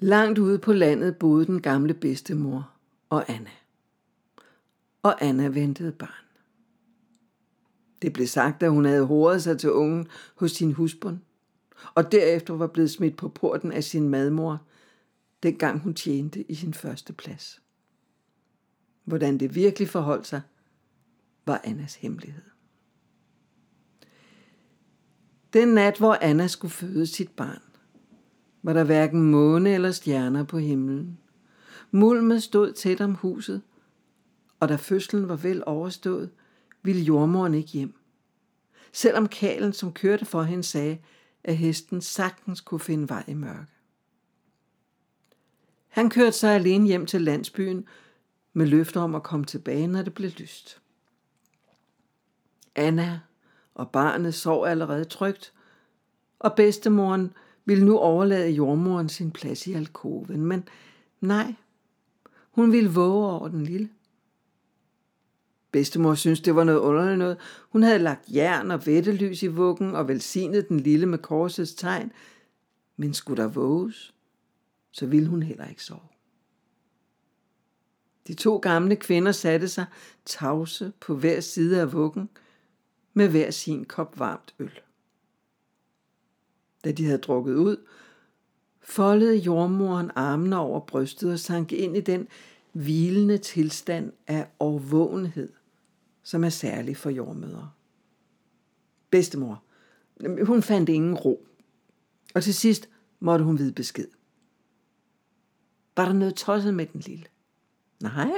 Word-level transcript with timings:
Langt 0.00 0.38
ude 0.38 0.58
på 0.58 0.72
landet 0.72 1.16
boede 1.16 1.46
den 1.46 1.62
gamle 1.62 1.94
bedstemor 1.94 2.70
og 3.08 3.30
Anna. 3.30 3.50
Og 5.02 5.24
Anna 5.24 5.48
ventede 5.48 5.92
barn. 5.92 6.24
Det 8.02 8.12
blev 8.12 8.26
sagt, 8.26 8.62
at 8.62 8.70
hun 8.70 8.84
havde 8.84 9.06
hovedet 9.06 9.42
sig 9.42 9.58
til 9.58 9.72
ungen 9.72 10.08
hos 10.34 10.50
sin 10.50 10.72
husbund, 10.72 11.18
og 11.94 12.12
derefter 12.12 12.54
var 12.54 12.66
blevet 12.66 12.90
smidt 12.90 13.16
på 13.16 13.28
porten 13.28 13.72
af 13.72 13.84
sin 13.84 14.08
madmor, 14.08 14.62
dengang 15.42 15.80
hun 15.80 15.94
tjente 15.94 16.50
i 16.50 16.54
sin 16.54 16.74
første 16.74 17.12
plads. 17.12 17.62
Hvordan 19.04 19.38
det 19.38 19.54
virkelig 19.54 19.88
forholdt 19.88 20.26
sig, 20.26 20.40
var 21.46 21.60
Annas 21.64 21.94
hemmelighed. 21.94 22.42
Den 25.52 25.68
nat, 25.68 25.98
hvor 25.98 26.18
Anna 26.20 26.46
skulle 26.46 26.72
føde 26.72 27.06
sit 27.06 27.30
barn, 27.30 27.62
var 28.68 28.74
der 28.74 28.84
hverken 28.84 29.22
måne 29.30 29.74
eller 29.74 29.92
stjerner 29.92 30.44
på 30.44 30.58
himlen. 30.58 31.18
Mulmet 31.90 32.42
stod 32.42 32.72
tæt 32.72 33.00
om 33.00 33.14
huset, 33.14 33.62
og 34.60 34.68
da 34.68 34.76
fødslen 34.76 35.28
var 35.28 35.36
vel 35.36 35.62
overstået, 35.66 36.30
ville 36.82 37.02
jordmoren 37.02 37.54
ikke 37.54 37.70
hjem. 37.70 37.94
Selvom 38.92 39.28
kalen, 39.28 39.72
som 39.72 39.92
kørte 39.92 40.24
for 40.24 40.42
hende, 40.42 40.64
sagde, 40.64 40.98
at 41.44 41.56
hesten 41.56 42.00
sagtens 42.00 42.60
kunne 42.60 42.80
finde 42.80 43.08
vej 43.08 43.24
i 43.28 43.34
mørke. 43.34 43.72
Han 45.88 46.10
kørte 46.10 46.36
sig 46.36 46.54
alene 46.54 46.86
hjem 46.86 47.06
til 47.06 47.22
landsbyen 47.22 47.84
med 48.52 48.66
løfter 48.66 49.00
om 49.00 49.14
at 49.14 49.22
komme 49.22 49.46
tilbage, 49.46 49.86
når 49.86 50.02
det 50.02 50.14
blev 50.14 50.30
lyst. 50.30 50.80
Anna 52.74 53.20
og 53.74 53.90
barnet 53.90 54.34
sov 54.34 54.66
allerede 54.66 55.04
trygt, 55.04 55.52
og 56.38 56.54
bedstemoren 56.54 57.32
ville 57.68 57.84
nu 57.84 57.98
overlade 57.98 58.50
jordmoren 58.50 59.08
sin 59.08 59.30
plads 59.30 59.66
i 59.66 59.72
alkoven, 59.72 60.46
men 60.46 60.68
nej, 61.20 61.54
hun 62.50 62.72
ville 62.72 62.90
våge 62.90 63.30
over 63.30 63.48
den 63.48 63.64
lille. 63.64 63.88
Bedstemor 65.72 66.14
syntes, 66.14 66.40
det 66.40 66.54
var 66.54 66.64
noget 66.64 66.78
underligt 66.78 67.18
noget. 67.18 67.36
Hun 67.70 67.82
havde 67.82 67.98
lagt 67.98 68.28
jern 68.28 68.70
og 68.70 68.86
vettelys 68.86 69.42
i 69.42 69.46
vuggen 69.46 69.94
og 69.94 70.08
velsignet 70.08 70.68
den 70.68 70.80
lille 70.80 71.06
med 71.06 71.18
korsets 71.18 71.74
tegn. 71.74 72.12
Men 72.96 73.14
skulle 73.14 73.42
der 73.42 73.48
våges, 73.48 74.14
så 74.92 75.06
ville 75.06 75.28
hun 75.28 75.42
heller 75.42 75.66
ikke 75.66 75.84
sove. 75.84 76.00
De 78.26 78.34
to 78.34 78.56
gamle 78.56 78.96
kvinder 78.96 79.32
satte 79.32 79.68
sig 79.68 79.86
tavse 80.24 80.92
på 81.00 81.16
hver 81.16 81.40
side 81.40 81.80
af 81.80 81.92
vuggen 81.92 82.28
med 83.14 83.28
hver 83.28 83.50
sin 83.50 83.84
kop 83.84 84.18
varmt 84.18 84.54
øl. 84.58 84.80
Da 86.84 86.92
de 86.92 87.04
havde 87.04 87.18
drukket 87.18 87.54
ud, 87.54 87.76
foldede 88.80 89.36
jordmoren 89.36 90.10
armene 90.14 90.58
over 90.58 90.80
brystet 90.80 91.32
og 91.32 91.38
sank 91.38 91.72
ind 91.72 91.96
i 91.96 92.00
den 92.00 92.28
hvilende 92.72 93.38
tilstand 93.38 94.12
af 94.26 94.48
overvågenhed, 94.58 95.52
som 96.22 96.44
er 96.44 96.48
særlig 96.48 96.96
for 96.96 97.10
jordmødre. 97.10 97.70
Bedstemor, 99.10 99.62
hun 100.46 100.62
fandt 100.62 100.88
ingen 100.88 101.14
ro, 101.14 101.46
og 102.34 102.42
til 102.42 102.54
sidst 102.54 102.88
måtte 103.20 103.44
hun 103.44 103.58
vide 103.58 103.72
besked. 103.72 104.08
Var 105.96 106.04
der 106.04 106.12
noget 106.12 106.34
tosset 106.34 106.74
med 106.74 106.86
den 106.86 107.00
lille? 107.00 107.24
Nej, 108.00 108.32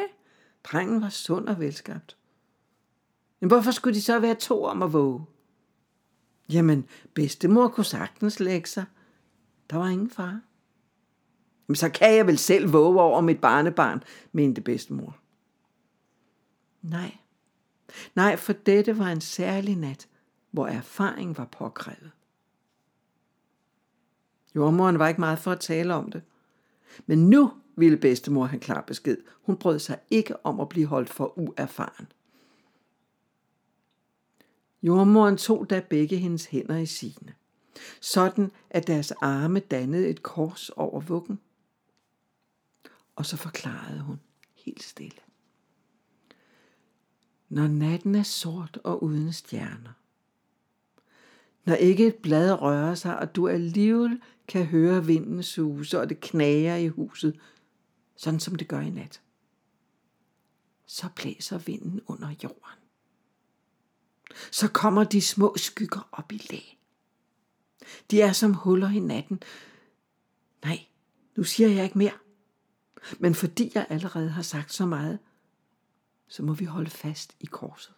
drengen 0.65 1.03
var 1.03 1.09
sund 1.09 1.49
og 1.49 1.61
velskabt. 1.61 2.17
Men 3.41 3.49
hvorfor 3.49 3.71
skulle 3.71 3.95
de 3.95 4.03
så 4.03 4.19
være 4.19 4.35
to 4.35 4.65
om 4.65 4.83
at 4.83 4.93
våge? 4.93 5.25
Jamen, 6.53 6.85
bedstemor 7.15 7.69
kunne 7.69 7.85
sagtens 7.85 8.41
lægge 8.41 8.69
sig. 8.69 8.85
Der 9.71 9.77
var 9.77 9.89
ingen 9.89 10.11
far. 10.11 10.41
Jamen, 11.69 11.77
så 11.77 11.89
kan 11.89 12.17
jeg 12.17 12.27
vel 12.27 12.39
selv 12.39 12.73
våge 12.73 13.01
over 13.01 13.21
mit 13.21 13.41
barnebarn, 13.41 14.03
mente 14.33 14.61
bedstemor. 14.61 15.17
Nej. 16.83 17.17
Nej, 18.15 18.37
for 18.37 18.53
dette 18.53 18.99
var 18.99 19.09
en 19.09 19.21
særlig 19.21 19.77
nat, 19.77 20.09
hvor 20.51 20.67
erfaring 20.67 21.39
var 21.39 21.45
påkrævet. 21.45 22.11
Jordmoren 24.55 24.99
var 24.99 25.09
ikke 25.09 25.21
meget 25.21 25.39
for 25.39 25.53
at 25.53 25.61
tale 25.61 25.95
om 25.95 26.11
det. 26.11 26.23
Men 27.07 27.31
nu 27.31 27.53
ville 27.77 27.97
bedstemor 27.97 28.45
have 28.45 28.61
klar 28.61 28.81
besked. 28.81 29.17
Hun 29.43 29.57
brød 29.57 29.79
sig 29.79 29.99
ikke 30.11 30.47
om 30.47 30.61
at 30.61 30.69
blive 30.69 30.87
holdt 30.87 31.11
for 31.11 31.39
uerfaren. 31.39 32.13
Jordmoren 34.83 35.37
tog 35.37 35.71
da 35.71 35.81
begge 35.91 36.17
hendes 36.17 36.47
hænder 36.47 36.77
i 36.77 36.87
sine, 36.87 37.35
sådan 38.01 38.51
at 38.71 38.87
deres 38.87 39.11
arme 39.11 39.61
dannede 39.61 40.09
et 40.09 40.23
kors 40.23 40.71
over 40.71 41.01
vuggen. 41.01 41.41
Og 43.17 43.27
så 43.27 43.37
forklarede 43.37 44.01
hun 44.01 44.21
helt 44.55 44.83
stille. 44.83 45.19
Når 47.49 47.67
natten 47.67 48.15
er 48.15 48.23
sort 48.23 48.79
og 48.85 49.03
uden 49.03 49.33
stjerner, 49.33 49.93
når 51.65 51.75
ikke 51.75 52.07
et 52.07 52.17
blad 52.17 52.63
rører 52.63 52.95
sig, 52.95 53.19
og 53.19 53.37
du 53.37 53.49
alligevel 53.49 54.21
kan 54.49 54.67
høre 54.67 55.07
vinden 55.07 55.43
suse, 55.43 56.01
og 56.01 56.09
det 56.09 56.21
knager 56.21 56.77
i 56.77 56.89
huset, 56.89 57.41
sådan 58.17 58.41
som 58.41 58.55
det 58.55 58.69
gør 58.69 58.81
i 58.81 58.91
nat, 58.91 59.23
så 60.87 61.09
blæser 61.17 61.59
vinden 61.59 62.01
under 62.07 62.29
jorden 62.45 62.80
så 64.51 64.69
kommer 64.69 65.05
de 65.05 65.23
små 65.23 65.55
skygger 65.57 66.09
op 66.13 66.33
i 66.33 66.47
læ. 66.51 66.61
De 68.11 68.21
er 68.21 68.33
som 68.33 68.55
huller 68.55 68.91
i 68.91 68.99
natten. 68.99 69.43
Nej, 70.65 70.79
nu 71.37 71.45
siger 71.45 71.69
jeg 71.69 71.85
ikke 71.85 71.99
mere. 71.99 72.13
Men 73.19 73.35
fordi 73.35 73.73
jeg 73.75 73.87
allerede 73.89 74.31
har 74.31 74.43
sagt 74.43 74.73
så 74.73 74.87
meget, 74.87 75.19
så 76.29 76.43
må 76.43 76.53
vi 76.53 76.65
holde 76.65 76.91
fast 76.91 77.37
i 77.41 77.47
korset. 77.47 77.95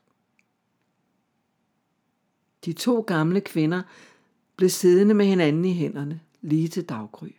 De 2.65 2.73
to 2.73 3.01
gamle 3.01 3.41
kvinder 3.41 3.83
blev 4.57 4.71
siddende 4.71 5.15
med 5.15 5.27
hinanden 5.27 5.65
i 5.65 5.73
hænderne 5.73 6.21
lige 6.41 6.69
til 6.69 6.85
daggry. 6.85 7.31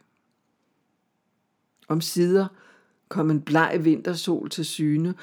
Om 1.88 2.02
sider 2.02 2.48
kom 3.08 3.30
en 3.30 3.42
bleg 3.42 3.80
vintersol 3.84 4.50
til 4.50 4.66
syne, 4.66 5.16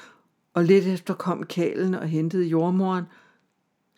og 0.53 0.63
lidt 0.63 0.85
efter 0.85 1.13
kom 1.13 1.45
kalen 1.45 1.93
og 1.93 2.07
hentede 2.07 2.45
jordmoren– 2.45 3.05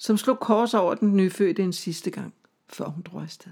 som 0.03 0.17
slog 0.17 0.39
kors 0.39 0.73
over 0.73 0.95
den 0.95 1.17
nyfødte 1.17 1.63
en 1.63 1.73
sidste 1.73 2.11
gang, 2.11 2.33
før 2.67 2.85
hun 2.85 3.01
drog 3.01 3.21
afsted. 3.21 3.51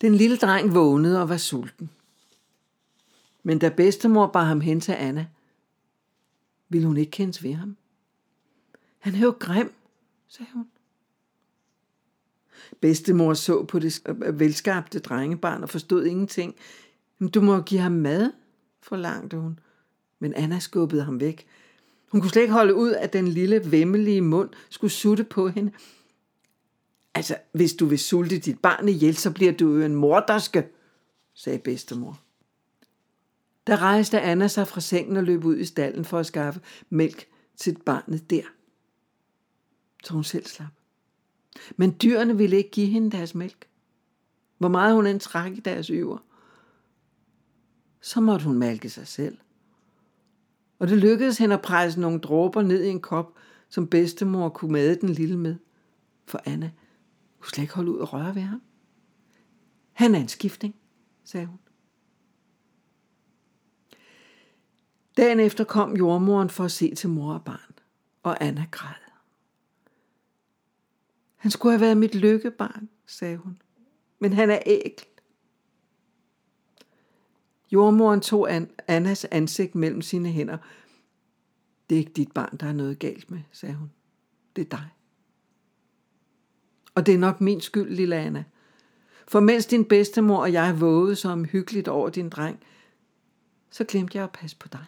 Den 0.00 0.14
lille 0.14 0.36
dreng 0.36 0.74
vågnede 0.74 1.22
og 1.22 1.28
var 1.28 1.36
sulten. 1.36 1.90
Men 3.42 3.58
da 3.58 3.68
bedstemor 3.68 4.26
bar 4.26 4.44
ham 4.44 4.60
hen 4.60 4.80
til 4.80 4.92
Anna, 4.92 5.26
ville 6.68 6.86
hun 6.86 6.96
ikke 6.96 7.10
kendes 7.10 7.42
ved 7.42 7.54
ham. 7.54 7.76
Han 8.98 9.14
er 9.14 9.20
jo 9.20 9.34
grim, 9.40 9.72
sagde 10.28 10.50
hun. 10.52 10.68
Bedstemor 12.80 13.34
så 13.34 13.64
på 13.64 13.78
det 13.78 14.02
øh, 14.06 14.40
velskabte 14.40 14.98
drengebarn 14.98 15.62
og 15.62 15.70
forstod 15.70 16.04
ingenting. 16.04 16.54
Du 17.34 17.40
må 17.40 17.60
give 17.60 17.80
ham 17.80 17.92
mad, 17.92 18.32
forlangte 18.80 19.36
hun. 19.36 19.58
Men 20.18 20.34
Anna 20.34 20.58
skubbede 20.58 21.04
ham 21.04 21.20
væk. 21.20 21.46
Hun 22.10 22.20
kunne 22.20 22.30
slet 22.30 22.42
ikke 22.42 22.54
holde 22.54 22.74
ud, 22.74 22.92
at 22.92 23.12
den 23.12 23.28
lille, 23.28 23.70
vemmelige 23.70 24.20
mund 24.20 24.50
skulle 24.70 24.90
sutte 24.90 25.24
på 25.24 25.48
hende. 25.48 25.72
Altså, 27.14 27.36
hvis 27.52 27.74
du 27.74 27.86
vil 27.86 27.98
sulte 27.98 28.38
dit 28.38 28.58
barn 28.58 28.88
ihjel, 28.88 29.16
så 29.16 29.30
bliver 29.30 29.52
du 29.52 29.74
jo 29.74 29.82
en 29.82 29.94
morderske, 29.94 30.68
sagde 31.34 31.58
bedstemor. 31.58 32.20
Der 33.66 33.82
rejste 33.82 34.20
Anna 34.20 34.48
sig 34.48 34.68
fra 34.68 34.80
sengen 34.80 35.16
og 35.16 35.24
løb 35.24 35.44
ud 35.44 35.56
i 35.56 35.64
stallen 35.64 36.04
for 36.04 36.18
at 36.18 36.26
skaffe 36.26 36.60
mælk 36.90 37.28
til 37.56 37.78
barnet 37.86 38.30
der. 38.30 38.42
Så 40.04 40.12
hun 40.12 40.24
selv 40.24 40.46
slap. 40.46 40.72
Men 41.76 41.96
dyrene 42.02 42.36
ville 42.36 42.56
ikke 42.56 42.70
give 42.70 42.86
hende 42.86 43.10
deres 43.10 43.34
mælk. 43.34 43.68
Hvor 44.58 44.68
meget 44.68 44.94
hun 44.94 45.06
end 45.06 45.20
trak 45.20 45.52
i 45.52 45.60
deres 45.60 45.90
øver. 45.90 46.18
Så 48.00 48.20
måtte 48.20 48.46
hun 48.46 48.58
malke 48.58 48.90
sig 48.90 49.06
selv– 49.06 49.38
og 50.80 50.88
det 50.88 50.98
lykkedes 50.98 51.38
hende 51.38 51.54
at 51.54 51.62
presse 51.62 52.00
nogle 52.00 52.20
dråber 52.20 52.62
ned 52.62 52.82
i 52.84 52.88
en 52.88 53.00
kop, 53.00 53.34
som 53.68 53.86
bedstemor 53.86 54.48
kunne 54.48 54.72
made 54.72 55.00
den 55.00 55.08
lille 55.08 55.38
med. 55.38 55.56
For 56.26 56.40
Anna 56.44 56.70
kunne 57.40 57.50
slet 57.50 57.62
ikke 57.62 57.74
holde 57.74 57.90
ud 57.90 57.98
og 57.98 58.12
røre 58.12 58.34
ved 58.34 58.42
ham. 58.42 58.62
Han 59.92 60.14
er 60.14 60.18
en 60.18 60.28
skiftning, 60.28 60.74
sagde 61.24 61.46
hun. 61.46 61.58
Dagen 65.16 65.40
efter 65.40 65.64
kom 65.64 65.96
jordmoren 65.96 66.50
for 66.50 66.64
at 66.64 66.72
se 66.72 66.94
til 66.94 67.08
mor 67.08 67.34
og 67.34 67.44
barn, 67.44 67.74
og 68.22 68.44
Anna 68.44 68.66
græd. 68.70 68.94
Han 71.36 71.50
skulle 71.50 71.72
have 71.72 71.80
været 71.80 71.96
mit 71.96 72.14
lykkebarn, 72.14 72.88
sagde 73.06 73.36
hun, 73.36 73.62
men 74.18 74.32
han 74.32 74.50
er 74.50 74.58
ægel. 74.66 75.06
Jordmoren 77.72 78.20
tog 78.20 78.48
Annas 78.88 79.24
ansigt 79.24 79.74
mellem 79.74 80.02
sine 80.02 80.28
hænder. 80.28 80.58
Det 81.90 81.96
er 81.96 81.98
ikke 81.98 82.12
dit 82.12 82.32
barn, 82.32 82.56
der 82.56 82.66
er 82.66 82.72
noget 82.72 82.98
galt 82.98 83.30
med, 83.30 83.40
sagde 83.52 83.74
hun. 83.74 83.90
Det 84.56 84.62
er 84.62 84.68
dig. 84.76 84.88
Og 86.94 87.06
det 87.06 87.14
er 87.14 87.18
nok 87.18 87.40
min 87.40 87.60
skyld, 87.60 87.94
lille 87.94 88.16
Anna. 88.16 88.44
For 89.28 89.40
mens 89.40 89.66
din 89.66 89.84
bedstemor 89.84 90.40
og 90.40 90.52
jeg 90.52 90.80
vågede 90.80 91.16
så 91.16 91.28
omhyggeligt 91.28 91.88
over 91.88 92.10
din 92.10 92.28
dreng, 92.28 92.60
så 93.70 93.84
glemte 93.84 94.16
jeg 94.16 94.24
at 94.24 94.32
passe 94.32 94.56
på 94.56 94.68
dig. 94.68 94.84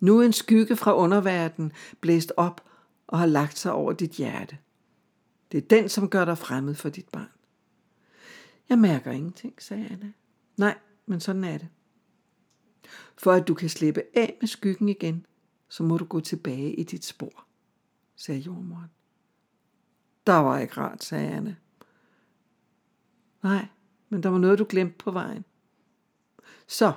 Nu 0.00 0.20
er 0.20 0.24
en 0.24 0.32
skygge 0.32 0.76
fra 0.76 0.96
underverdenen 0.96 1.72
blæst 2.00 2.32
op 2.36 2.64
og 3.06 3.18
har 3.18 3.26
lagt 3.26 3.58
sig 3.58 3.72
over 3.72 3.92
dit 3.92 4.10
hjerte. 4.10 4.58
Det 5.52 5.58
er 5.58 5.68
den, 5.68 5.88
som 5.88 6.08
gør 6.08 6.24
dig 6.24 6.38
fremmed 6.38 6.74
for 6.74 6.88
dit 6.88 7.08
barn. 7.08 7.28
Jeg 8.68 8.78
mærker 8.78 9.10
ingenting, 9.10 9.54
sagde 9.58 9.88
Anna. 9.90 10.12
Nej, 10.56 10.78
men 11.06 11.20
sådan 11.20 11.44
er 11.44 11.58
det. 11.58 11.68
For 13.16 13.32
at 13.32 13.48
du 13.48 13.54
kan 13.54 13.68
slippe 13.68 14.02
af 14.14 14.36
med 14.40 14.48
skyggen 14.48 14.88
igen, 14.88 15.26
så 15.68 15.82
må 15.82 15.96
du 15.96 16.04
gå 16.04 16.20
tilbage 16.20 16.74
i 16.74 16.82
dit 16.82 17.04
spor, 17.04 17.46
sagde 18.16 18.40
jordmoren. 18.40 18.90
Der 20.26 20.36
var 20.36 20.58
ikke 20.58 20.76
rart, 20.76 21.04
sagde 21.04 21.28
Anne. 21.28 21.56
Nej, 23.42 23.66
men 24.08 24.22
der 24.22 24.28
var 24.28 24.38
noget, 24.38 24.58
du 24.58 24.66
glemte 24.68 24.98
på 24.98 25.10
vejen. 25.10 25.44
Så, 26.66 26.92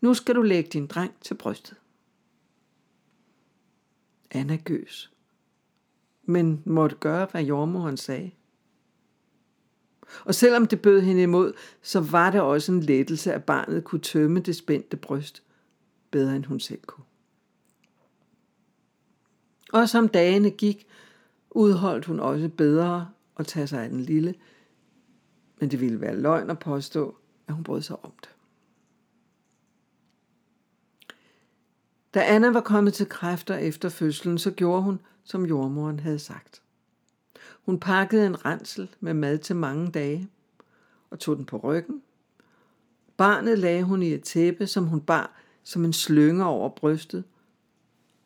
nu 0.00 0.14
skal 0.14 0.34
du 0.34 0.42
lægge 0.42 0.70
din 0.70 0.86
dreng 0.86 1.20
til 1.20 1.34
brystet. 1.34 1.76
Anna 4.30 4.56
gøs, 4.56 5.12
men 6.22 6.62
måtte 6.66 6.96
gøre, 6.96 7.28
hvad 7.30 7.42
jordmoren 7.44 7.96
sagde. 7.96 8.30
Og 10.24 10.34
selvom 10.34 10.66
det 10.66 10.82
bød 10.82 11.00
hende 11.00 11.22
imod, 11.22 11.52
så 11.82 12.00
var 12.00 12.30
det 12.30 12.40
også 12.40 12.72
en 12.72 12.80
lettelse, 12.80 13.32
at 13.32 13.44
barnet 13.44 13.84
kunne 13.84 14.00
tømme 14.00 14.40
det 14.40 14.56
spændte 14.56 14.96
bryst 14.96 15.42
bedre 16.10 16.36
end 16.36 16.44
hun 16.44 16.60
selv 16.60 16.80
kunne. 16.86 17.04
Og 19.72 19.88
som 19.88 20.08
dagene 20.08 20.50
gik, 20.50 20.86
udholdt 21.50 22.04
hun 22.04 22.20
også 22.20 22.48
bedre 22.48 23.08
at 23.36 23.46
tage 23.46 23.66
sig 23.66 23.82
af 23.84 23.90
den 23.90 24.00
lille, 24.00 24.34
men 25.60 25.70
det 25.70 25.80
ville 25.80 26.00
være 26.00 26.20
løgn 26.20 26.50
at 26.50 26.58
påstå, 26.58 27.16
at 27.48 27.54
hun 27.54 27.64
brød 27.64 27.82
sig 27.82 28.04
om 28.04 28.12
det. 28.20 28.28
Da 32.14 32.20
Anna 32.20 32.50
var 32.50 32.60
kommet 32.60 32.94
til 32.94 33.08
kræfter 33.08 33.56
efter 33.56 33.88
fødslen, 33.88 34.38
så 34.38 34.50
gjorde 34.50 34.82
hun, 34.82 35.00
som 35.24 35.46
jordmoren 35.46 36.00
havde 36.00 36.18
sagt. 36.18 36.62
Hun 37.66 37.80
pakkede 37.80 38.26
en 38.26 38.44
rensel 38.44 38.90
med 39.00 39.14
mad 39.14 39.38
til 39.38 39.56
mange 39.56 39.90
dage 39.90 40.30
og 41.10 41.18
tog 41.18 41.36
den 41.36 41.46
på 41.46 41.56
ryggen. 41.56 42.02
Barnet 43.16 43.58
lagde 43.58 43.82
hun 43.82 44.02
i 44.02 44.12
et 44.12 44.22
tæppe, 44.22 44.66
som 44.66 44.86
hun 44.86 45.00
bar 45.00 45.40
som 45.62 45.84
en 45.84 45.92
slynge 45.92 46.44
over 46.44 46.68
brystet, 46.68 47.24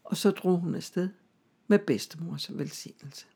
og 0.04 0.16
så 0.16 0.30
drog 0.30 0.58
hun 0.58 0.74
afsted 0.74 1.08
med 1.68 1.78
bedstemors 1.78 2.58
velsignelse. 2.58 3.26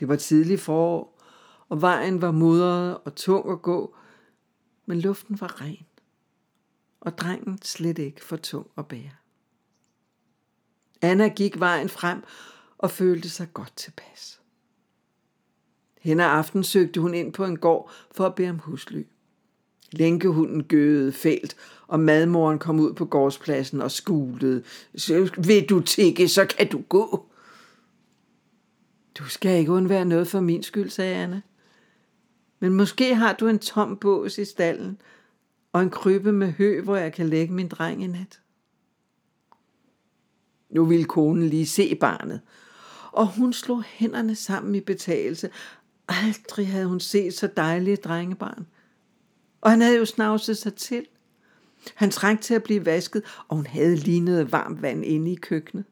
Det 0.00 0.08
var 0.08 0.16
tidlig 0.16 0.60
forår, 0.60 1.22
og 1.68 1.80
vejen 1.80 2.22
var 2.22 2.30
mudret 2.30 2.98
og 3.04 3.14
tung 3.14 3.50
at 3.50 3.62
gå, 3.62 3.96
men 4.86 5.00
luften 5.00 5.40
var 5.40 5.60
ren, 5.60 5.86
og 7.00 7.18
drengen 7.18 7.62
slet 7.62 7.98
ikke 7.98 8.24
for 8.24 8.36
tung 8.36 8.66
at 8.78 8.86
bære. 8.86 9.10
Anna 11.02 11.28
gik 11.28 11.60
vejen 11.60 11.88
frem 11.88 12.22
og 12.78 12.90
følte 12.90 13.28
sig 13.28 13.48
godt 13.54 13.76
tilpas. 13.76 14.40
Hen 16.00 16.20
ad 16.20 16.26
aften 16.26 16.64
søgte 16.64 17.00
hun 17.00 17.14
ind 17.14 17.32
på 17.32 17.44
en 17.44 17.58
gård 17.58 17.90
for 18.10 18.26
at 18.26 18.34
bede 18.34 18.50
om 18.50 18.58
husly. 18.58 19.02
Lænkehunden 19.92 20.64
gøede 20.64 21.12
fælt, 21.12 21.56
og 21.86 22.00
madmoren 22.00 22.58
kom 22.58 22.80
ud 22.80 22.92
på 22.92 23.04
gårdspladsen 23.04 23.82
og 23.82 23.90
skulede. 23.90 24.62
Vil 25.46 25.66
du 25.68 25.80
tikke, 25.80 26.28
så 26.28 26.46
kan 26.46 26.68
du 26.68 26.82
gå. 26.88 27.26
Du 29.18 29.24
skal 29.24 29.58
ikke 29.58 29.72
undvære 29.72 30.04
noget 30.04 30.28
for 30.28 30.40
min 30.40 30.62
skyld, 30.62 30.90
sagde 30.90 31.16
Anna. 31.16 31.40
Men 32.58 32.72
måske 32.72 33.14
har 33.14 33.32
du 33.32 33.48
en 33.48 33.58
tom 33.58 33.96
bås 33.96 34.38
i 34.38 34.44
stallen 34.44 35.00
og 35.72 35.82
en 35.82 35.90
krybbe 35.90 36.32
med 36.32 36.52
hø, 36.52 36.80
hvor 36.80 36.96
jeg 36.96 37.12
kan 37.12 37.28
lægge 37.28 37.54
min 37.54 37.68
dreng 37.68 38.04
i 38.04 38.06
nat. 38.06 38.40
Nu 40.70 40.84
ville 40.84 41.04
konen 41.04 41.48
lige 41.48 41.66
se 41.66 41.94
barnet, 41.94 42.40
og 43.16 43.26
hun 43.26 43.52
slog 43.52 43.82
hænderne 43.82 44.34
sammen 44.34 44.74
i 44.74 44.80
betagelse. 44.80 45.50
Aldrig 46.08 46.68
havde 46.68 46.86
hun 46.86 47.00
set 47.00 47.34
så 47.34 47.46
dejlige 47.56 47.96
drengebarn. 47.96 48.66
Og 49.60 49.70
han 49.70 49.80
havde 49.80 49.96
jo 49.98 50.04
snavset 50.04 50.58
sig 50.58 50.74
til. 50.74 51.06
Han 51.94 52.10
trængte 52.10 52.44
til 52.44 52.54
at 52.54 52.62
blive 52.62 52.86
vasket, 52.86 53.22
og 53.48 53.56
hun 53.56 53.66
havde 53.66 53.96
lige 53.96 54.20
noget 54.20 54.52
varmt 54.52 54.82
vand 54.82 55.04
inde 55.04 55.32
i 55.32 55.34
køkkenet. 55.34 55.84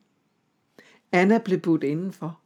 Anna 1.12 1.38
blev 1.38 1.60
budt 1.60 1.84
indenfor. 1.84 2.40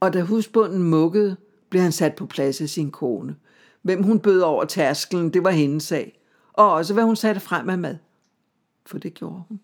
Og 0.00 0.12
da 0.12 0.22
husbunden 0.22 0.82
mukkede, 0.82 1.36
blev 1.70 1.82
han 1.82 1.92
sat 1.92 2.14
på 2.14 2.26
plads 2.26 2.60
af 2.60 2.68
sin 2.68 2.90
kone. 2.90 3.36
Hvem 3.82 4.02
hun 4.02 4.20
bød 4.20 4.40
over 4.40 4.64
tærskelen, 4.64 5.32
det 5.32 5.44
var 5.44 5.50
hendes 5.50 5.82
sag. 5.82 6.20
Og 6.52 6.72
også 6.72 6.94
hvad 6.94 7.04
hun 7.04 7.16
satte 7.16 7.40
frem 7.40 7.70
af 7.70 7.78
mad. 7.78 7.96
For 8.88 8.98
det 8.98 9.14
gjorde 9.14 9.44
hun. 9.48 9.60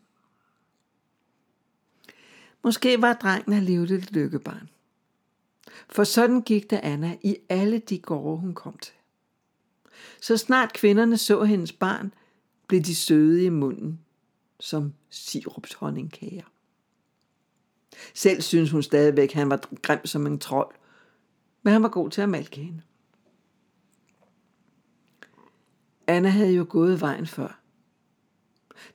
Måske 2.64 3.02
var 3.02 3.12
drengen 3.12 3.52
alligevel 3.52 3.92
et 3.92 4.12
lykkebarn. 4.12 4.70
For 5.88 6.04
sådan 6.04 6.42
gik 6.42 6.70
det 6.70 6.80
Anna 6.82 7.16
i 7.22 7.36
alle 7.48 7.78
de 7.78 7.98
gårde, 7.98 8.40
hun 8.40 8.54
kom 8.54 8.78
til. 8.78 8.94
Så 10.20 10.36
snart 10.36 10.72
kvinderne 10.72 11.18
så 11.18 11.44
hendes 11.44 11.72
barn, 11.72 12.14
blev 12.66 12.80
de 12.80 12.94
søde 12.94 13.44
i 13.44 13.48
munden, 13.48 14.00
som 14.60 14.94
sirupshonningkager. 15.10 16.44
Selv 18.14 18.42
synes 18.42 18.70
hun 18.70 18.82
stadigvæk, 18.82 19.28
at 19.28 19.34
han 19.34 19.50
var 19.50 19.68
grim 19.82 20.06
som 20.06 20.26
en 20.26 20.38
trold, 20.38 20.74
men 21.62 21.72
han 21.72 21.82
var 21.82 21.88
god 21.88 22.10
til 22.10 22.20
at 22.20 22.28
malke 22.28 22.60
hende. 22.60 22.82
Anna 26.06 26.28
havde 26.28 26.52
jo 26.52 26.66
gået 26.68 27.00
vejen 27.00 27.26
før. 27.26 27.63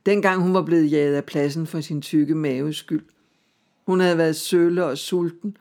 Dengang 0.05 0.41
hun 0.41 0.53
var 0.53 0.61
blevet 0.61 0.91
jaget 0.91 1.15
af 1.15 1.25
pladsen 1.25 1.67
for 1.67 1.81
sin 1.81 2.01
tykke 2.01 2.35
maves 2.35 2.75
skyld. 2.75 3.05
Hun 3.85 3.99
havde 3.99 4.17
været 4.17 4.35
sølle 4.35 4.85
og 4.85 4.97
sulten, 4.97 5.57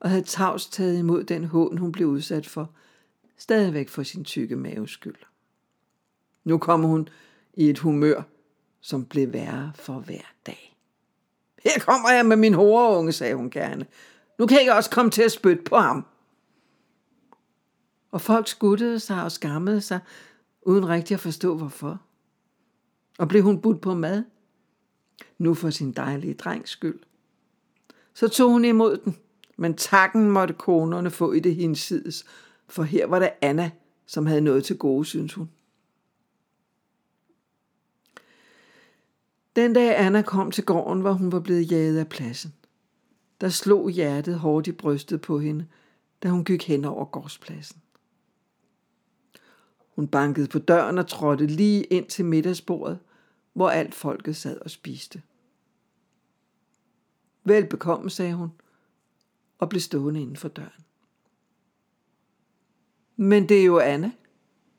og 0.00 0.10
havde 0.10 0.22
tavs 0.22 0.66
taget 0.66 0.98
imod 0.98 1.24
den 1.24 1.44
hån, 1.44 1.78
hun 1.78 1.92
blev 1.92 2.08
udsat 2.08 2.46
for, 2.46 2.70
stadigvæk 3.38 3.88
for 3.88 4.02
sin 4.02 4.24
tykke 4.24 4.56
maves 4.56 4.90
skyld. 4.90 5.16
Nu 6.44 6.58
kom 6.58 6.82
hun 6.82 7.08
i 7.54 7.70
et 7.70 7.78
humør, 7.78 8.22
som 8.80 9.04
blev 9.04 9.32
værre 9.32 9.72
for 9.74 9.98
hver 9.98 10.32
dag. 10.46 10.76
Her 11.64 11.80
kommer 11.80 12.10
jeg 12.10 12.26
med 12.26 12.36
min 12.36 12.54
horeunge, 12.54 13.12
sagde 13.12 13.34
hun 13.34 13.50
gerne. 13.50 13.86
Nu 14.38 14.46
kan 14.46 14.64
jeg 14.64 14.74
også 14.74 14.90
komme 14.90 15.10
til 15.10 15.22
at 15.22 15.32
spytte 15.32 15.62
på 15.62 15.76
ham. 15.76 16.06
Og 18.10 18.20
folk 18.20 18.48
skuttede 18.48 19.00
sig 19.00 19.22
og 19.22 19.32
skammede 19.32 19.80
sig, 19.80 20.00
uden 20.62 20.88
rigtig 20.88 21.14
at 21.14 21.20
forstå 21.20 21.56
hvorfor. 21.56 22.00
Og 23.20 23.28
blev 23.28 23.42
hun 23.42 23.60
budt 23.60 23.80
på 23.80 23.94
mad? 23.94 24.24
Nu 25.38 25.54
for 25.54 25.70
sin 25.70 25.92
dejlige 25.92 26.34
drengs 26.34 26.70
skyld. 26.70 26.98
Så 28.14 28.28
tog 28.28 28.50
hun 28.50 28.64
imod 28.64 28.96
den, 28.96 29.16
men 29.56 29.74
takken 29.74 30.30
måtte 30.30 30.54
konerne 30.54 31.10
få 31.10 31.32
i 31.32 31.40
det 31.40 31.54
hinsides, 31.54 32.24
for 32.68 32.82
her 32.82 33.06
var 33.06 33.18
det 33.18 33.30
Anna, 33.40 33.70
som 34.06 34.26
havde 34.26 34.40
noget 34.40 34.64
til 34.64 34.78
gode, 34.78 35.04
synes 35.04 35.34
hun. 35.34 35.50
Den 39.56 39.72
dag 39.72 39.98
Anna 39.98 40.22
kom 40.22 40.50
til 40.50 40.64
gården, 40.64 41.00
hvor 41.00 41.12
hun 41.12 41.32
var 41.32 41.40
blevet 41.40 41.70
jaget 41.70 41.98
af 41.98 42.08
pladsen. 42.08 42.54
Der 43.40 43.48
slog 43.48 43.90
hjertet 43.90 44.38
hårdt 44.38 44.66
i 44.66 44.72
brystet 44.72 45.20
på 45.20 45.38
hende, 45.38 45.66
da 46.22 46.28
hun 46.28 46.44
gik 46.44 46.68
hen 46.68 46.84
over 46.84 47.04
gårdspladsen. 47.04 47.82
Hun 49.94 50.08
bankede 50.08 50.46
på 50.48 50.58
døren 50.58 50.98
og 50.98 51.08
trådte 51.08 51.46
lige 51.46 51.84
ind 51.84 52.06
til 52.06 52.24
middagsbordet, 52.24 52.98
hvor 53.52 53.70
alt 53.70 53.94
folket 53.94 54.36
sad 54.36 54.60
og 54.60 54.70
spiste. 54.70 55.22
Velbekomme, 57.44 58.10
sagde 58.10 58.34
hun, 58.34 58.52
og 59.58 59.68
blev 59.68 59.80
stående 59.80 60.20
inden 60.20 60.36
for 60.36 60.48
døren. 60.48 60.84
Men 63.16 63.48
det 63.48 63.60
er 63.60 63.64
jo 63.64 63.78
Anna, 63.78 64.10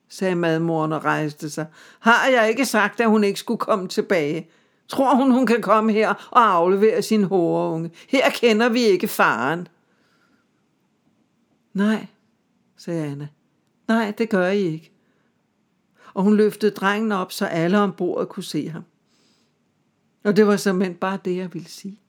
sagde 0.10 0.36
madmoren 0.36 0.92
og 0.92 1.04
rejste 1.04 1.50
sig. 1.50 1.68
Har 2.00 2.28
jeg 2.28 2.50
ikke 2.50 2.66
sagt, 2.66 3.00
at 3.00 3.10
hun 3.10 3.24
ikke 3.24 3.40
skulle 3.40 3.58
komme 3.58 3.88
tilbage? 3.88 4.50
Tror 4.88 5.16
hun, 5.16 5.32
hun 5.32 5.46
kan 5.46 5.62
komme 5.62 5.92
her 5.94 6.10
og 6.32 6.54
aflevere 6.54 7.02
sin 7.02 7.24
håreunge? 7.24 7.92
Her 8.10 8.30
kender 8.30 8.70
vi 8.70 8.82
ikke 8.82 9.08
faren. 9.08 9.68
Nej, 11.74 12.08
sagde 12.78 13.06
Anna. 13.06 13.28
Nej, 13.88 14.12
det 14.18 14.30
gør 14.30 14.48
I 14.48 14.60
ikke. 14.60 14.91
Og 16.14 16.24
hun 16.24 16.38
løftede 16.38 16.72
drengen 16.72 17.12
op, 17.12 17.32
så 17.32 17.46
alle 17.46 17.80
om 17.80 17.94
bordet 17.94 18.30
kunne 18.30 18.44
se 18.44 18.70
ham. 18.70 18.84
Og 20.24 20.36
det 20.36 20.48
var 20.48 20.58
simpelthen 20.58 20.96
bare 20.96 21.20
det, 21.26 21.38
jeg 21.38 21.54
ville 21.54 21.70
sige. 21.70 22.00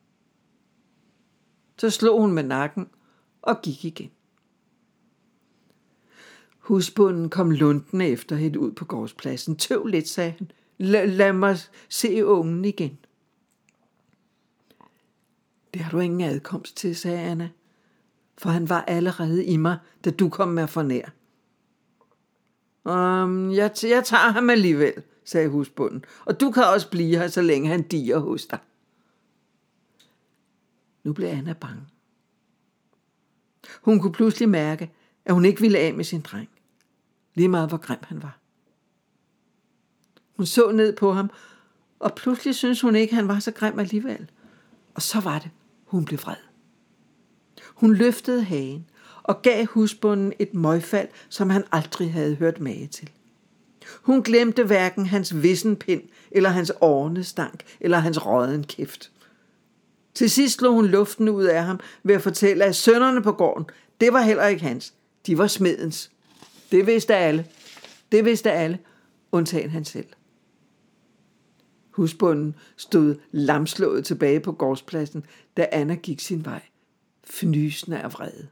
Så 1.78 1.90
slog 1.90 2.20
hun 2.20 2.32
med 2.32 2.42
nakken 2.42 2.88
og 3.42 3.62
gik 3.62 3.84
igen. 3.84 4.10
Husbunden 6.58 7.30
kom 7.30 7.50
lunden 7.50 8.00
efter 8.00 8.36
hende 8.36 8.60
ud 8.60 8.72
på 8.72 8.84
gårdspladsen. 8.84 9.56
Tøv 9.56 9.86
lidt, 9.86 10.08
sagde 10.08 10.34
han. 10.38 10.50
L- 10.80 11.06
lad 11.06 11.32
mig 11.32 11.58
se 11.88 12.26
ungen 12.26 12.64
igen. 12.64 12.98
Det 15.74 15.82
har 15.82 15.90
du 15.90 15.98
ingen 15.98 16.20
adkomst 16.20 16.76
til, 16.76 16.96
sagde 16.96 17.20
Anna, 17.20 17.50
for 18.38 18.50
han 18.50 18.68
var 18.68 18.82
allerede 18.82 19.44
i 19.44 19.56
mig, 19.56 19.78
da 20.04 20.10
du 20.10 20.28
kom 20.28 20.48
med 20.48 20.66
for 20.68 20.82
nær. 20.82 21.08
Um, 22.84 23.50
jeg, 23.50 23.70
jeg 23.82 24.04
tager 24.04 24.32
ham 24.32 24.50
alligevel, 24.50 25.02
sagde 25.24 25.48
husbunden, 25.48 26.04
og 26.24 26.40
du 26.40 26.50
kan 26.50 26.64
også 26.64 26.90
blive 26.90 27.18
her, 27.18 27.28
så 27.28 27.42
længe 27.42 27.68
han 27.68 27.82
diger 27.82 28.18
hos 28.18 28.46
dig. 28.46 28.58
Nu 31.04 31.12
blev 31.12 31.28
Anna 31.28 31.52
bange. 31.52 31.82
Hun 33.82 34.00
kunne 34.00 34.12
pludselig 34.12 34.48
mærke, 34.48 34.92
at 35.24 35.34
hun 35.34 35.44
ikke 35.44 35.60
ville 35.60 35.78
af 35.78 35.94
med 35.94 36.04
sin 36.04 36.20
dreng. 36.20 36.48
Lige 37.34 37.48
meget 37.48 37.68
hvor 37.68 37.78
grim 37.78 37.98
han 38.02 38.22
var. 38.22 38.38
Hun 40.36 40.46
så 40.46 40.70
ned 40.70 40.96
på 40.96 41.12
ham, 41.12 41.30
og 41.98 42.14
pludselig 42.14 42.54
syntes 42.54 42.80
hun 42.80 42.96
ikke, 42.96 43.12
at 43.12 43.16
han 43.16 43.28
var 43.28 43.38
så 43.38 43.50
grim 43.50 43.78
alligevel. 43.78 44.30
Og 44.94 45.02
så 45.02 45.20
var 45.20 45.38
det, 45.38 45.50
hun 45.84 46.04
blev 46.04 46.18
vred. 46.18 46.36
Hun 47.74 47.94
løftede 47.94 48.44
hagen 48.44 48.90
og 49.22 49.42
gav 49.42 49.66
husbunden 49.66 50.32
et 50.38 50.54
møgfald, 50.54 51.08
som 51.28 51.50
han 51.50 51.64
aldrig 51.72 52.12
havde 52.12 52.34
hørt 52.34 52.60
mage 52.60 52.86
til. 52.86 53.10
Hun 54.02 54.22
glemte 54.22 54.64
hverken 54.64 55.06
hans 55.06 55.42
vissenpind, 55.42 56.02
eller 56.30 56.50
hans 56.50 56.72
stank, 57.22 57.62
eller 57.80 57.98
hans 57.98 58.26
råden 58.26 58.64
kæft. 58.64 59.10
Til 60.14 60.30
sidst 60.30 60.58
slog 60.58 60.74
hun 60.74 60.86
luften 60.86 61.28
ud 61.28 61.44
af 61.44 61.64
ham 61.64 61.80
ved 62.02 62.14
at 62.14 62.22
fortælle, 62.22 62.64
at 62.64 62.76
sønnerne 62.76 63.22
på 63.22 63.32
gården, 63.32 63.66
det 64.00 64.12
var 64.12 64.20
heller 64.20 64.46
ikke 64.46 64.62
hans. 64.62 64.94
De 65.26 65.38
var 65.38 65.46
smedens. 65.46 66.10
Det 66.72 66.86
vidste 66.86 67.14
alle. 67.14 67.46
Det 68.12 68.24
vidste 68.24 68.52
alle, 68.52 68.78
undtagen 69.32 69.70
han 69.70 69.84
selv. 69.84 70.06
Husbunden 71.90 72.54
stod 72.76 73.14
lamslået 73.30 74.04
tilbage 74.04 74.40
på 74.40 74.52
gårdspladsen, 74.52 75.24
da 75.56 75.66
Anna 75.72 75.94
gik 75.94 76.20
sin 76.20 76.44
vej, 76.44 76.62
fnysende 77.24 78.00
af 78.00 78.12
vrede. 78.12 78.48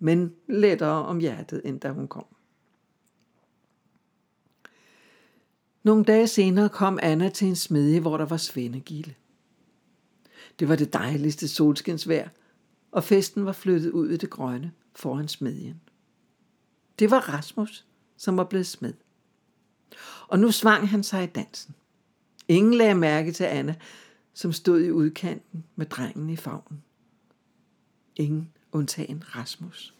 Men 0.00 0.34
lettere 0.48 1.04
om 1.04 1.18
hjertet, 1.18 1.62
end 1.64 1.80
da 1.80 1.90
hun 1.90 2.08
kom. 2.08 2.26
Nogle 5.82 6.04
dage 6.04 6.26
senere 6.26 6.68
kom 6.68 6.98
Anna 7.02 7.28
til 7.28 7.48
en 7.48 7.56
smedje, 7.56 8.00
hvor 8.00 8.16
der 8.16 8.24
var 8.24 8.36
svendegilde. 8.36 9.14
Det 10.58 10.68
var 10.68 10.76
det 10.76 10.92
dejligste 10.92 11.48
solskinsvejr, 11.48 12.28
og 12.92 13.04
festen 13.04 13.44
var 13.44 13.52
flyttet 13.52 13.90
ud 13.90 14.08
i 14.08 14.16
det 14.16 14.30
grønne 14.30 14.72
foran 14.94 15.28
smedjen. 15.28 15.80
Det 16.98 17.10
var 17.10 17.20
Rasmus, 17.20 17.86
som 18.16 18.36
var 18.36 18.44
blevet 18.44 18.66
smed. 18.66 18.94
Og 20.28 20.38
nu 20.38 20.50
svang 20.50 20.88
han 20.88 21.02
sig 21.02 21.24
i 21.24 21.26
dansen. 21.26 21.74
Ingen 22.48 22.74
lagde 22.74 22.94
mærke 22.94 23.32
til 23.32 23.44
Anna, 23.44 23.74
som 24.34 24.52
stod 24.52 24.80
i 24.80 24.90
udkanten 24.90 25.64
med 25.76 25.86
drengen 25.86 26.30
i 26.30 26.36
favnen. 26.36 26.82
Ingen 28.16 28.52
undtagen 28.72 29.22
Rasmus. 29.36 29.94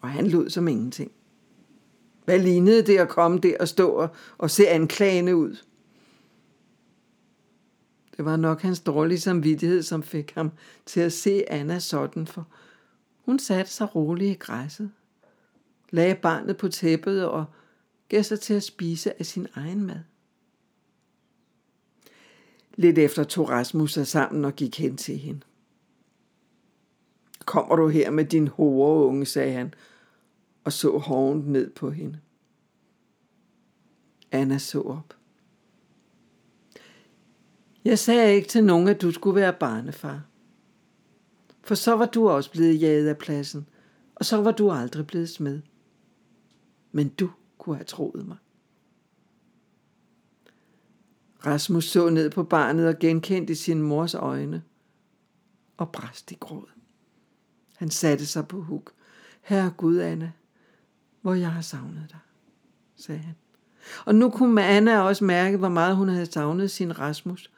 Og 0.00 0.10
han 0.10 0.26
lød 0.26 0.50
som 0.50 0.68
ingenting. 0.68 1.12
Hvad 2.24 2.38
lignede 2.38 2.86
det 2.86 2.98
at 2.98 3.08
komme 3.08 3.38
der 3.38 3.56
og 3.60 3.68
stå 3.68 3.90
og, 3.90 4.08
og 4.38 4.50
se 4.50 4.68
anklagende 4.68 5.36
ud? 5.36 5.56
Det 8.16 8.24
var 8.24 8.36
nok 8.36 8.62
hans 8.62 8.80
dårlige 8.80 9.20
samvittighed, 9.20 9.82
som 9.82 10.02
fik 10.02 10.32
ham 10.34 10.52
til 10.86 11.00
at 11.00 11.12
se 11.12 11.52
Anna 11.52 11.78
sådan, 11.78 12.26
for 12.26 12.46
hun 13.24 13.38
satte 13.38 13.72
sig 13.72 13.94
roligt 13.94 14.30
i 14.30 14.38
græsset, 14.38 14.90
lagde 15.90 16.14
barnet 16.14 16.56
på 16.56 16.68
tæppet 16.68 17.26
og 17.26 17.44
gav 18.08 18.22
sig 18.22 18.40
til 18.40 18.54
at 18.54 18.62
spise 18.62 19.18
af 19.18 19.26
sin 19.26 19.46
egen 19.54 19.86
mad. 19.86 20.00
Lidt 22.74 22.98
efter 22.98 23.24
tog 23.24 23.50
Rasmus 23.50 23.92
sig 23.92 24.06
sammen 24.06 24.44
og 24.44 24.56
gik 24.56 24.78
hen 24.78 24.96
til 24.96 25.18
hende. 25.18 25.40
Kommer 27.46 27.76
du 27.76 27.88
her 27.88 28.10
med 28.10 28.24
din 28.24 28.48
hore 28.48 29.06
unge, 29.06 29.26
sagde 29.26 29.52
han, 29.52 29.74
og 30.64 30.72
så 30.72 30.98
hovent 30.98 31.48
ned 31.48 31.70
på 31.70 31.90
hende. 31.90 32.20
Anna 34.32 34.58
så 34.58 34.80
op. 34.80 35.16
Jeg 37.84 37.98
sagde 37.98 38.34
ikke 38.34 38.48
til 38.48 38.64
nogen, 38.64 38.88
at 38.88 39.02
du 39.02 39.12
skulle 39.12 39.36
være 39.36 39.52
barnefar. 39.52 40.22
For 41.62 41.74
så 41.74 41.96
var 41.96 42.06
du 42.06 42.28
også 42.28 42.50
blevet 42.50 42.80
jaget 42.80 43.08
af 43.08 43.18
pladsen, 43.18 43.68
og 44.14 44.24
så 44.24 44.42
var 44.42 44.52
du 44.52 44.70
aldrig 44.70 45.06
blevet 45.06 45.28
smed. 45.28 45.62
Men 46.92 47.08
du 47.08 47.30
kunne 47.58 47.76
have 47.76 47.84
troet 47.84 48.26
mig. 48.26 48.36
Rasmus 51.46 51.84
så 51.84 52.10
ned 52.10 52.30
på 52.30 52.42
barnet 52.42 52.88
og 52.88 52.98
genkendte 52.98 53.54
sin 53.54 53.82
mors 53.82 54.14
øjne 54.14 54.62
og 55.76 55.92
bræst 55.92 56.32
i 56.32 56.34
gråd. 56.40 56.68
Han 57.76 57.90
satte 57.90 58.26
sig 58.26 58.48
på 58.48 58.62
huk. 58.62 58.92
Herre 59.42 59.72
Gud, 59.76 59.98
Anna, 59.98 60.32
hvor 61.20 61.34
jeg 61.34 61.52
har 61.52 61.60
savnet 61.60 62.06
dig, 62.10 62.18
sagde 62.96 63.20
han. 63.20 63.34
Og 64.04 64.14
nu 64.14 64.30
kunne 64.30 64.64
Anna 64.64 65.00
også 65.00 65.24
mærke, 65.24 65.56
hvor 65.56 65.68
meget 65.68 65.96
hun 65.96 66.08
havde 66.08 66.26
savnet 66.26 66.70
sin 66.70 66.98
Rasmus, 66.98 67.50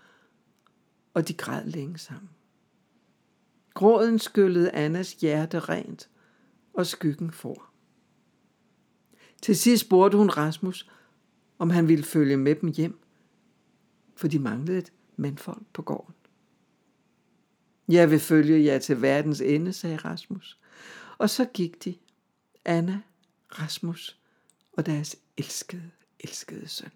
og 1.14 1.28
de 1.28 1.34
græd 1.34 1.64
længe 1.64 1.98
sammen. 1.98 2.30
Gråden 3.74 4.18
skyllede 4.18 4.70
Annas 4.70 5.12
hjerte 5.12 5.58
rent, 5.58 6.08
og 6.74 6.86
skyggen 6.86 7.30
for. 7.30 7.64
Til 9.42 9.56
sidst 9.56 9.84
spurgte 9.84 10.18
hun 10.18 10.30
Rasmus, 10.30 10.90
om 11.58 11.70
han 11.70 11.88
ville 11.88 12.04
følge 12.04 12.36
med 12.36 12.54
dem 12.54 12.68
hjem, 12.68 12.98
for 14.16 14.28
de 14.28 14.38
manglede 14.38 14.78
et 14.78 14.92
mandfolk 15.16 15.62
på 15.72 15.82
gården. 15.82 16.14
Jeg 17.88 18.10
vil 18.10 18.20
følge 18.20 18.64
jer 18.64 18.78
til 18.78 19.02
verdens 19.02 19.40
ende, 19.40 19.72
sagde 19.72 19.96
Rasmus. 19.96 20.58
Og 21.18 21.30
så 21.30 21.44
gik 21.44 21.84
de, 21.84 21.94
Anna, 22.64 23.00
Rasmus 23.50 24.18
og 24.72 24.86
deres 24.86 25.16
elskede, 25.36 25.90
elskede 26.20 26.68
søn. 26.68 26.90